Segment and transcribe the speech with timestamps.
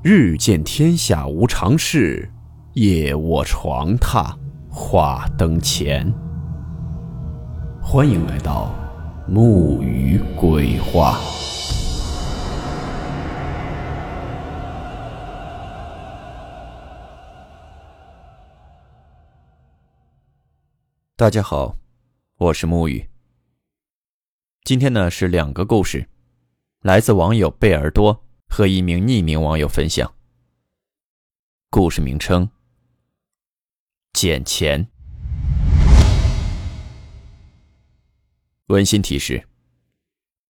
[0.00, 2.30] 日见天下无常事，
[2.74, 4.32] 夜卧床榻
[4.70, 6.08] 话灯前。
[7.82, 8.72] 欢迎来到
[9.26, 11.18] 木鱼鬼话。
[21.16, 21.74] 大家好，
[22.36, 23.04] 我是木鱼。
[24.62, 26.08] 今天呢是两个故事，
[26.82, 28.27] 来自网友贝尔多。
[28.48, 30.12] 和一名匿名网友分享。
[31.70, 32.50] 故事名称：
[34.12, 34.88] 捡钱。
[38.66, 39.46] 温馨提示：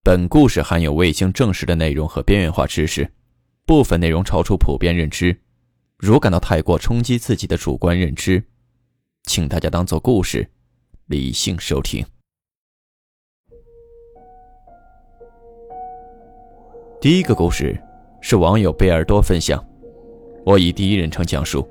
[0.03, 3.13] 本故事含有未经证实的内容和边缘化知识，
[3.67, 5.41] 部分内容超出普遍认知。
[5.97, 8.45] 如感到太过冲击自己的主观认知，
[9.25, 10.49] 请大家当做故事，
[11.07, 12.07] 理性收听。
[17.01, 17.81] 第一个故事。
[18.21, 19.65] 是网友贝尔多分享，
[20.45, 21.67] 我以第一人称讲述。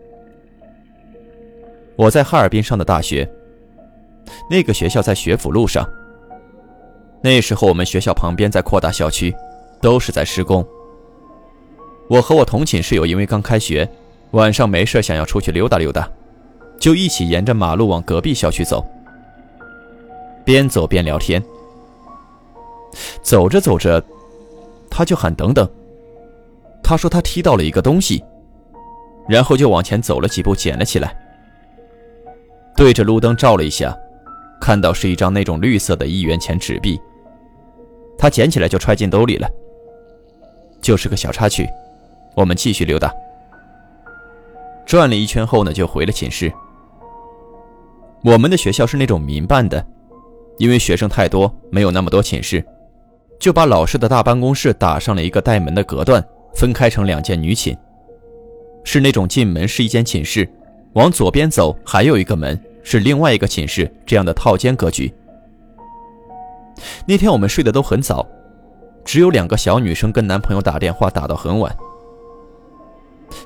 [1.96, 3.30] 我在哈尔滨上的大学，
[4.50, 5.88] 那个学校在学府路上。
[7.22, 9.36] 那时候我们学校旁边在扩大校区，
[9.82, 10.66] 都是在施工。
[12.08, 13.90] 我和我同寝室友因为刚开学，
[14.32, 16.10] 晚上没事想要出去溜达溜达，
[16.80, 18.86] 就一起沿着马路往隔壁校区走。
[20.46, 21.44] 边走边聊天，
[23.22, 24.02] 走着走着，
[24.90, 25.68] 他就喊等等。
[26.90, 28.24] 他说他踢到了一个东西，
[29.28, 31.14] 然后就往前走了几步，捡了起来，
[32.78, 33.94] 对着路灯照了一下，
[34.62, 36.98] 看到是一张那种绿色的一元钱纸币。
[38.18, 39.50] 他捡起来就揣进兜里了，
[40.82, 41.68] 就是个小插曲。
[42.36, 43.14] 我们继续溜达，
[44.86, 46.50] 转了一圈后呢，就回了寝室。
[48.24, 49.86] 我们的学校是那种民办的，
[50.58, 52.66] 因为学生太多，没有那么多寝室，
[53.42, 56.26] 就把老师的大办公室打上了一个带门的隔断。
[56.58, 57.78] 分开成两间女寝，
[58.84, 60.50] 是那种进门是一间寝室，
[60.94, 65.14] 往左边走还有一个门是另外一个寝室，这样的套间格局。
[67.06, 68.28] 那天我们睡得都很早，
[69.06, 71.78] 只有两个小女生跟男朋友打电话打到很晚，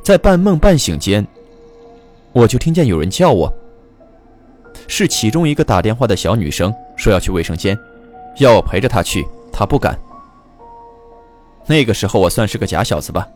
[0.01, 1.27] 在半梦半醒间，
[2.31, 3.53] 我就听见有人叫我，
[4.87, 7.77] 是其中一个打电话的小女生说要去卫生间，
[8.37, 9.99] 要我陪着她去，她不敢。
[11.67, 13.27] 那个时候我算是个假小子吧，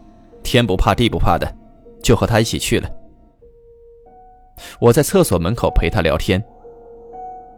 [0.44, 1.56] 天不怕地不怕的，
[2.02, 2.90] 就和他一起去了。
[4.80, 6.44] 我在厕所门口陪他聊天。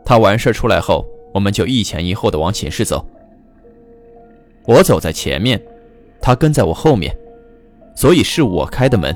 [0.06, 3.06] 他完事出来后，我们就一前一后的往寝室走。
[4.66, 5.62] 我走在前面，
[6.22, 7.16] 他跟在我后面，
[7.96, 9.16] 所以是我开的门。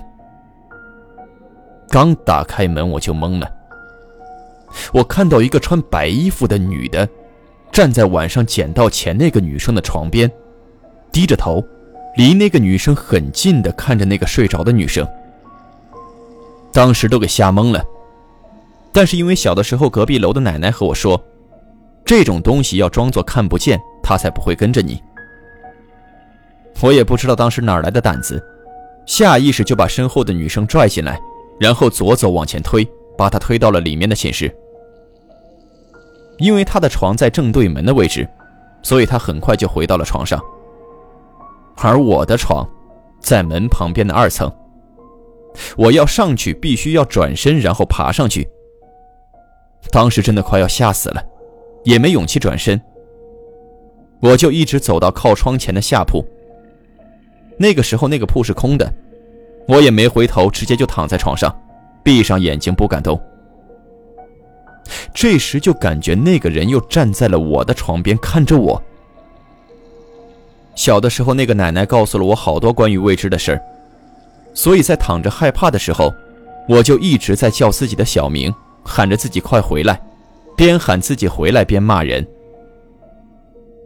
[1.89, 3.51] 刚打开门我就懵了，
[4.94, 7.07] 我看到一个穿白衣服的女的，
[7.72, 10.31] 站在晚上捡到钱那个女生的床边。
[11.12, 11.64] 低着头，
[12.16, 15.08] 离那个女生很近的看着那个睡着的女生，
[16.72, 17.84] 当时都给吓懵了。
[18.94, 21.22] 但是因为小的时候隔壁楼的奶奶和我说，
[22.04, 25.02] 这种东西要装作看不见，她才不会跟着你。
[26.82, 28.44] 我也不知道当时哪来的胆子，
[29.06, 31.20] 下意识就把身后的女生拽进来，
[31.60, 32.86] 然后左走往前推，
[33.18, 34.54] 把她推到了里面的寝室。
[36.38, 38.28] 因为她的床在正对门的位置，
[38.82, 40.42] 所以她很快就回到了床上。
[41.84, 42.68] 而我的床，
[43.19, 44.52] 在门旁边的二层。
[45.75, 48.47] 我要上去，必须要转身，然后爬上去。
[49.92, 51.24] 当时真的快要吓死了，
[51.84, 52.80] 也没勇气转身。
[54.22, 56.24] 我就一直走到靠窗前的下铺。
[57.58, 58.94] 那个时候，那个铺是空的，
[59.68, 61.53] 我也没回头，直接就躺在床上，
[62.03, 63.19] 闭上眼睛不敢动。
[65.13, 68.81] 这时就感觉那个人又站在了我的床边，看着我。
[70.81, 73.62] 小的时候，那个奶奶告诉了我好多关于未知的事儿，
[74.52, 76.12] 所以在躺着害怕的时候，
[76.68, 78.52] 我就一直在叫自己的小名，
[78.84, 80.02] 喊着自己快回来，
[80.58, 82.28] 边喊自己回来边骂人。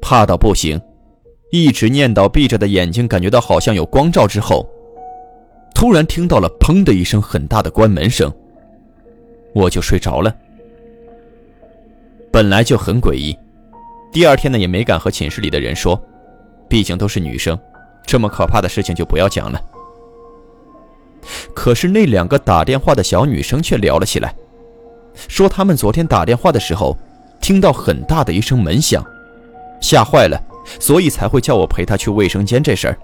[0.01, 0.79] 怕到不行，
[1.51, 4.65] 一直念叨，闭着的眼睛感觉到好像有光照之后，
[5.73, 8.31] 突然听到了“砰”的一声很大的关门声，
[9.53, 10.33] 我就睡着了。
[12.31, 13.37] 本来就很诡异，
[14.13, 16.01] 第二天呢也没敢和寝室里的人说。
[16.67, 17.57] 毕竟都是女生，
[18.05, 19.61] 这么可怕的事情就不要讲了。
[21.53, 24.35] 可是那两个打电话的小女生却聊了起来，
[25.27, 26.97] 说他们昨天打电话的时候，
[27.39, 29.03] 听到很大的一声门响，
[29.81, 30.41] 吓坏了，
[30.79, 32.97] 所以才会叫我陪她去卫生间这事儿。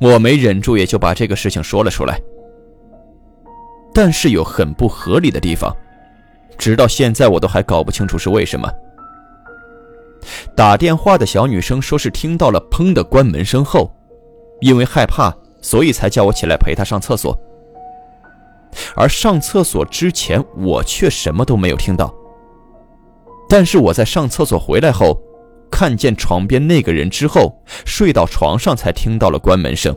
[0.00, 2.20] 我没忍住，也就把这个事情说了出来。
[3.94, 5.74] 但是有很不合理的地方，
[6.58, 8.68] 直到现在我都还搞不清楚是为什么。
[10.56, 13.92] 打电话的小女生说是听到了“砰”的关门声后，
[14.60, 17.38] 因为害怕，所以才叫我起来陪她上厕所。
[18.94, 22.14] 而上厕所之前，我却什么都没有听到。
[23.48, 25.20] 但是我在上厕所回来后，
[25.70, 29.94] 看见床边那个人之后，睡到床上才听到了关门声。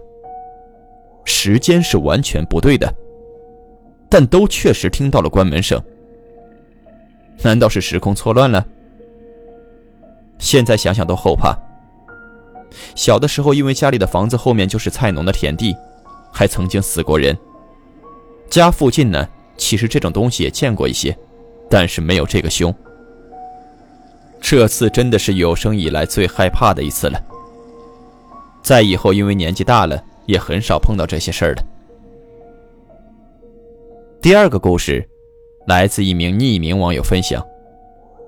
[1.23, 2.93] 时间是完全不对的，
[4.09, 5.81] 但都确实听到了关门声。
[7.41, 8.65] 难道是时空错乱了？
[10.37, 11.57] 现在想想都后怕。
[12.93, 15.75] 小的时候，因为家里的房子后面就是菜农的田地，
[16.31, 17.37] 还曾经死过人。
[18.49, 19.27] 家附近呢，
[19.57, 21.17] 其实这种东西也见过一些，
[21.69, 22.73] 但是没有这个凶。
[24.41, 27.19] 这次真的是有生以来最害怕的一次了。
[28.61, 31.63] 再以后，因为年纪大了，也很少碰到这些事儿了。
[34.21, 35.07] 第二个故事，
[35.67, 37.43] 来自一名匿名网友分享，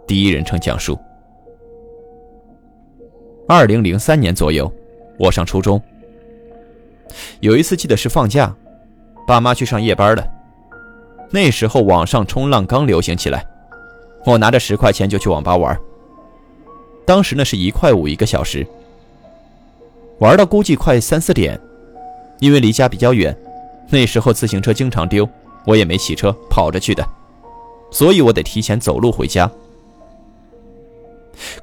[0.07, 0.98] 第一人称讲述。
[3.49, 4.69] 二零零三年左右，
[5.17, 5.81] 我上初中。
[7.39, 8.53] 有一次记得是放假，
[9.25, 10.27] 爸妈去上夜班了。
[11.31, 13.47] 那时候网上冲浪刚流行起来，
[14.25, 15.79] 我拿着十块钱就去网吧玩。
[17.05, 18.67] 当时呢是一块五一个小时，
[20.19, 21.57] 玩到估计快三四点，
[22.39, 23.33] 因为离家比较远，
[23.89, 25.27] 那时候自行车经常丢，
[25.65, 27.07] 我也没骑车，跑着去的，
[27.91, 29.49] 所以我得提前走路回家。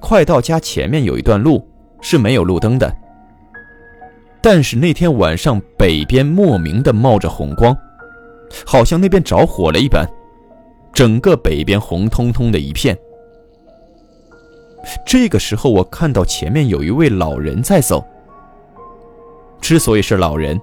[0.01, 1.63] 快到家前面有一段路。
[2.05, 2.95] 是没有路灯的，
[4.43, 7.75] 但是那天晚上北边莫名的冒着红光，
[8.67, 10.07] 好像那边着火了一般，
[10.93, 12.97] 整个北边红彤彤的一片。
[15.07, 18.05] 这个时候我看到前面有一位老人在走。
[19.63, 20.61] 之所以是老人，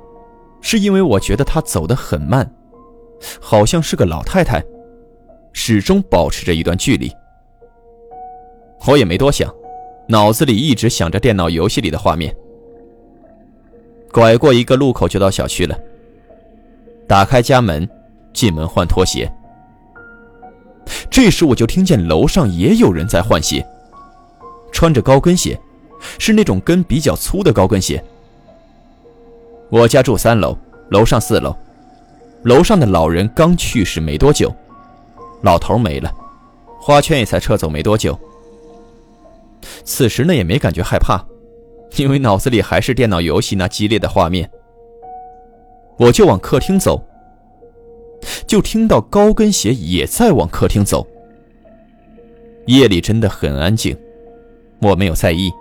[0.61, 2.47] 是因为我觉得他走得很慢，
[3.41, 4.63] 好像是个老太太，
[5.53, 7.11] 始终保持着一段距离。
[8.85, 9.51] 我也没多想。
[10.11, 12.35] 脑子里一直想着电脑游戏里的画面。
[14.11, 15.79] 拐过一个路口就到小区了。
[17.07, 17.89] 打开家门，
[18.33, 19.31] 进门换拖鞋。
[21.09, 23.65] 这时我就听见楼上也有人在换鞋，
[24.73, 25.57] 穿着高跟鞋，
[26.19, 28.03] 是那种跟比较粗的高跟鞋。
[29.69, 30.57] 我家住三楼，
[30.89, 31.55] 楼上四楼。
[32.43, 34.53] 楼上的老人刚去世没多久，
[35.41, 36.13] 老头没了，
[36.81, 38.19] 花圈也才撤走没多久。
[39.83, 41.23] 此时呢，也没感觉害怕，
[41.97, 44.49] 因为脑子里还是电脑游戏那激烈的画面。
[45.97, 47.03] 我就往客厅走，
[48.47, 51.05] 就听到高跟鞋也在往客厅走。
[52.65, 53.97] 夜里真的很安静，
[54.81, 55.51] 我没有在意。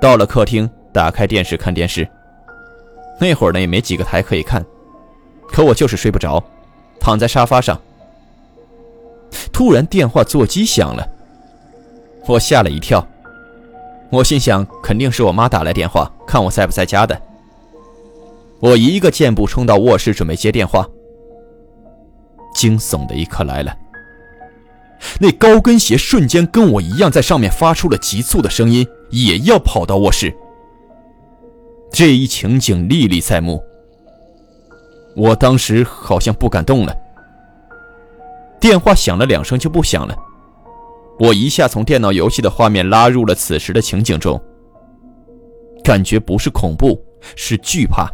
[0.00, 2.08] 到了客厅，打开电视看电视。
[3.20, 4.64] 那会儿呢，也没几个台可以看，
[5.48, 6.42] 可我就是睡不着，
[7.00, 7.80] 躺在沙发上。
[9.52, 11.08] 突然电话座机响了。
[12.26, 13.06] 我吓了一跳，
[14.10, 17.20] 我心想肯定是我妈打来电话，看我在不在家的。
[18.60, 20.86] 我一个箭步冲到卧室准备接电话。
[22.54, 23.74] 惊悚的一刻来了，
[25.18, 30.32] 那高跟鞋瞬间跟我一样在上面发出了急促的声音，也要跑到卧室。
[31.90, 33.62] 这一情景历历在目，
[35.16, 36.94] 我当时好像不敢动了。
[38.60, 40.16] 电话响了两声就不响了。
[41.18, 44.40] 我一下从电脑游戏的画面拉入了此时的情景中，
[45.84, 47.00] 感觉不是恐怖，
[47.36, 48.08] 是惧怕。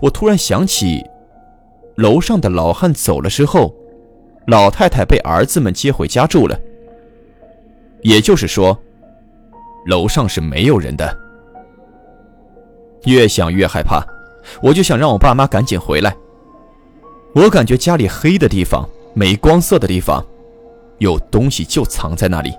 [0.00, 1.02] 我突然想起，
[1.96, 3.74] 楼上的老汉走了之后，
[4.46, 6.58] 老太太被儿子们接回家住了。
[8.02, 8.76] 也就是说，
[9.86, 11.16] 楼上是没有人的。
[13.04, 14.04] 越想越害怕，
[14.62, 16.14] 我就想让我爸妈赶紧回来。
[17.34, 20.24] 我感觉家里黑的地方，没光色的地方。
[21.02, 22.54] 有东西就藏在那里。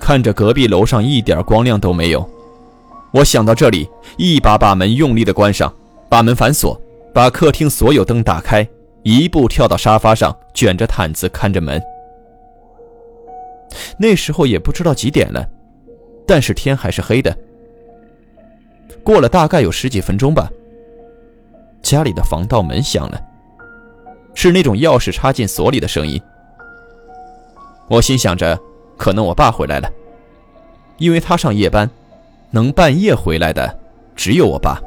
[0.00, 2.28] 看着隔壁楼上一点光亮都没有，
[3.12, 5.72] 我想到这里，一把把门用力的关上，
[6.08, 6.80] 把门反锁，
[7.12, 8.66] 把客厅所有灯打开，
[9.02, 11.80] 一步跳到沙发上，卷着毯子看着门。
[13.98, 15.48] 那时候也不知道几点了，
[16.26, 17.36] 但是天还是黑的。
[19.02, 20.50] 过了大概有十几分钟吧，
[21.82, 23.20] 家里的防盗门响了，
[24.34, 26.20] 是那种钥匙插进锁里的声音。
[27.92, 28.58] 我心想着，
[28.96, 29.86] 可能我爸回来了，
[30.96, 31.90] 因为他上夜班，
[32.50, 33.78] 能半夜回来的
[34.16, 34.80] 只有我爸。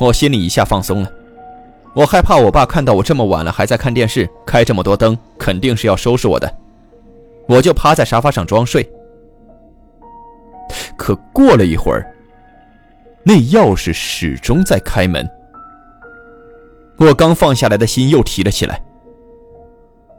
[0.00, 1.12] 我心里一下放松了，
[1.94, 6.50] 我害怕我爸看到我这么晚了还在看电视，开这么多灯，肯定是要收拾我的，
[7.46, 8.90] 我就趴在沙发上装睡。
[10.96, 12.10] 可过了一会儿，
[13.22, 15.28] 那钥匙始终在开门，
[16.96, 18.80] 我刚放下来的心又提了起来。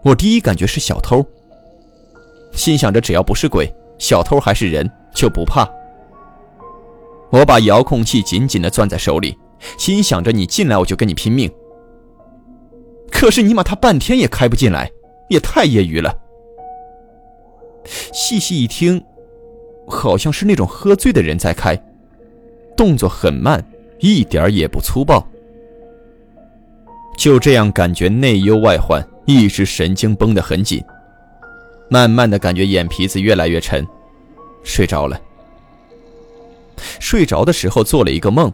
[0.06, 1.26] 我第一感觉是小偷，
[2.52, 5.68] 心想着只要不是鬼，小偷还是人就不怕。
[7.32, 9.36] 我把遥控器紧紧地攥在手里，
[9.80, 11.52] 心想着你进来我就跟你拼命。
[13.10, 14.92] 可是尼玛他半天也开不进来，
[15.28, 16.16] 也太业余了。
[18.14, 19.04] 细细一听，
[19.88, 21.76] 好像是那种喝醉的人在开，
[22.78, 23.66] 动作很慢，
[23.98, 25.28] 一点也不粗暴。
[27.18, 30.84] 就这样，感觉内忧外患，一直神经绷得很紧。
[31.90, 33.86] 慢慢的感觉眼皮子越来越沉，
[34.64, 35.20] 睡着了。
[37.00, 38.52] 睡着的时候做了一个梦，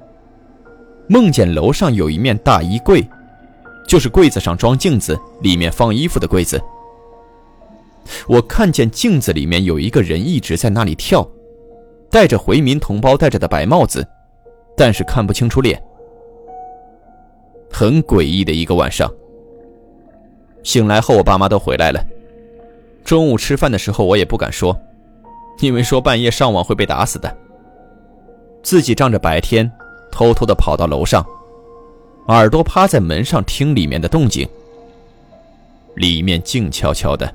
[1.08, 3.08] 梦见楼上有一面大衣柜，
[3.88, 6.62] 就是柜子上装镜子，里面放衣服的柜子。
[8.28, 11.28] 我看见镜子里面有一个人一直在那里跳，
[12.10, 14.06] 戴着回民同胞戴着的白帽子，
[14.76, 15.82] 但是看不清楚脸。
[17.72, 19.10] 很诡异的一个晚上。
[20.64, 22.04] 醒来后，我爸妈都回来了。
[23.04, 24.80] 中午吃饭的时候，我也不敢说，
[25.60, 27.36] 因为说半夜上网会被打死的。
[28.64, 29.70] 自己仗着白天，
[30.12, 31.26] 偷偷的跑到楼上，
[32.28, 34.48] 耳朵趴在门上听里面的动静。
[35.96, 37.34] 里面静悄悄的。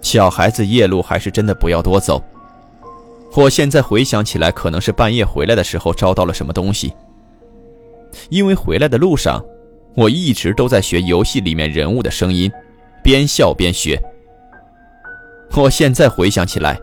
[0.00, 2.22] 小孩子夜路还是真的不要多走。
[3.34, 6.92] 我现在回想起来，可能是半夜回来的时候招到了什么东西。
[8.28, 9.44] 因为回来的路上，
[9.94, 12.50] 我一直都在学游戏里面人物的声音，
[13.02, 14.00] 边笑边学。
[15.54, 16.80] 我现在回想起来，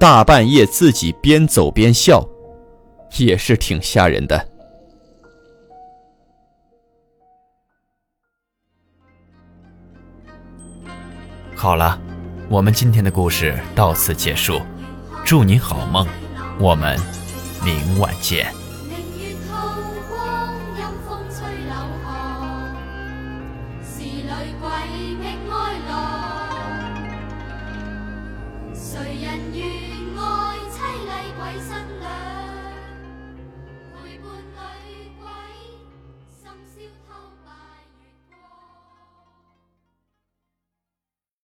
[0.00, 2.26] 大半夜自己边走边笑，
[3.18, 4.48] 也是挺吓人的。
[11.54, 12.00] 好了，
[12.48, 14.60] 我们今天的故事到此结束，
[15.24, 16.06] 祝你好梦，
[16.58, 16.98] 我们
[17.62, 18.61] 明晚见。